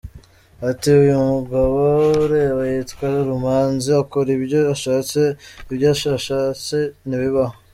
[0.69, 1.77] Ati “Uyu mugabo
[2.23, 5.21] ureba yitwa Rumanzi akora ibyo ashatse,
[5.71, 6.77] ibyo adashatse
[7.07, 7.55] ntibihabo.